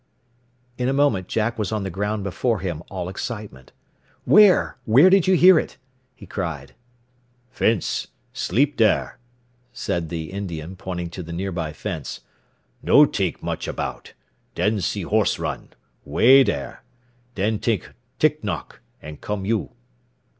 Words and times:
In 0.79 0.89
a 0.89 0.93
moment 0.97 1.27
Jack 1.27 1.59
was 1.59 1.71
on 1.71 1.83
the 1.83 1.91
ground 1.91 2.23
before 2.23 2.57
him, 2.59 2.81
all 2.89 3.07
excitement. 3.07 3.71
"Where? 4.25 4.79
Where 4.85 5.11
did 5.11 5.27
you 5.27 5.35
hear 5.35 5.59
it?" 5.59 5.77
he 6.15 6.25
cried. 6.25 6.73
"Fence. 7.51 8.07
Sleep 8.33 8.77
dar," 8.77 9.19
said 9.73 10.09
the 10.09 10.31
Indian, 10.31 10.75
pointing 10.75 11.11
to 11.11 11.21
the 11.21 11.31
nearby 11.31 11.71
fence. 11.71 12.21
"No 12.81 13.05
t'ink 13.05 13.43
much 13.43 13.67
about. 13.67 14.13
Den 14.55 14.81
see 14.81 15.03
horse 15.03 15.37
run 15.37 15.69
way 16.03 16.43
dar. 16.43 16.81
Den 17.35 17.59
t'ink 17.59 17.93
tick 18.17 18.43
knock, 18.43 18.81
an' 19.03 19.17
come 19.17 19.45
you." 19.45 19.69